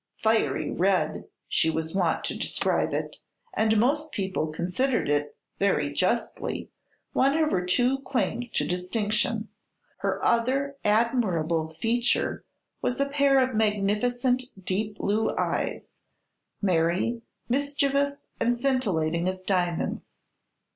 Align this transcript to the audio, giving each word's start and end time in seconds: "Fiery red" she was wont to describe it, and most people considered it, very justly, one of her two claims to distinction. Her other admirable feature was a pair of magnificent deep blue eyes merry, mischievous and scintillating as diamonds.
"Fiery 0.15 0.71
red" 0.71 1.25
she 1.47 1.69
was 1.69 1.93
wont 1.93 2.23
to 2.23 2.35
describe 2.35 2.91
it, 2.91 3.17
and 3.53 3.79
most 3.79 4.11
people 4.11 4.47
considered 4.47 5.07
it, 5.07 5.37
very 5.59 5.93
justly, 5.93 6.71
one 7.13 7.37
of 7.37 7.51
her 7.51 7.63
two 7.63 7.99
claims 7.99 8.49
to 8.53 8.65
distinction. 8.65 9.49
Her 9.99 10.19
other 10.25 10.75
admirable 10.83 11.69
feature 11.71 12.43
was 12.81 12.99
a 12.99 13.05
pair 13.05 13.37
of 13.37 13.53
magnificent 13.53 14.45
deep 14.65 14.97
blue 14.97 15.37
eyes 15.37 15.93
merry, 16.63 17.21
mischievous 17.47 18.21
and 18.39 18.59
scintillating 18.59 19.29
as 19.29 19.43
diamonds. 19.43 20.17